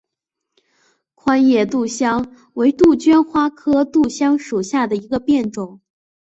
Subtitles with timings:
[1.13, 5.79] 宽叶杜香为杜鹃花科杜香属下的一个变种。